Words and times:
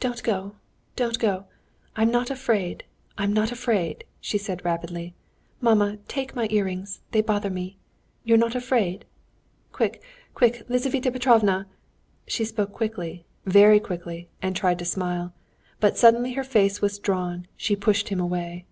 "Don't 0.00 0.22
go, 0.22 0.54
don't 0.96 1.18
go! 1.18 1.44
I'm 1.94 2.10
not 2.10 2.30
afraid, 2.30 2.84
I'm 3.18 3.34
not 3.34 3.52
afraid!" 3.52 4.04
she 4.18 4.38
said 4.38 4.64
rapidly. 4.64 5.12
"Mamma, 5.60 5.98
take 6.08 6.34
my 6.34 6.48
earrings. 6.50 7.00
They 7.10 7.20
bother 7.20 7.50
me. 7.50 7.76
You're 8.24 8.38
not 8.38 8.54
afraid? 8.54 9.04
Quick, 9.70 10.02
quick, 10.32 10.64
Lizaveta 10.70 11.10
Petrovna...." 11.12 11.66
She 12.26 12.46
spoke 12.46 12.72
quickly, 12.72 13.26
very 13.44 13.78
quickly, 13.78 14.30
and 14.40 14.56
tried 14.56 14.78
to 14.78 14.86
smile. 14.86 15.34
But 15.80 15.98
suddenly 15.98 16.32
her 16.32 16.44
face 16.44 16.80
was 16.80 16.98
drawn, 16.98 17.46
she 17.54 17.76
pushed 17.76 18.08
him 18.08 18.20
away. 18.20 18.64